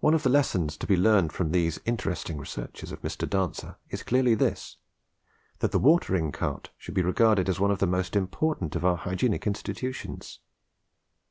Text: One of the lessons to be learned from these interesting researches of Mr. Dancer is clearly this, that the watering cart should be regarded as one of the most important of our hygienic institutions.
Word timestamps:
One 0.00 0.12
of 0.12 0.22
the 0.22 0.28
lessons 0.28 0.76
to 0.76 0.86
be 0.86 0.98
learned 0.98 1.32
from 1.32 1.50
these 1.50 1.80
interesting 1.86 2.36
researches 2.36 2.92
of 2.92 3.00
Mr. 3.00 3.26
Dancer 3.26 3.76
is 3.88 4.02
clearly 4.02 4.34
this, 4.34 4.76
that 5.60 5.72
the 5.72 5.78
watering 5.78 6.30
cart 6.30 6.68
should 6.76 6.92
be 6.92 7.00
regarded 7.00 7.48
as 7.48 7.58
one 7.58 7.70
of 7.70 7.78
the 7.78 7.86
most 7.86 8.16
important 8.16 8.76
of 8.76 8.84
our 8.84 8.96
hygienic 8.98 9.46
institutions. 9.46 10.40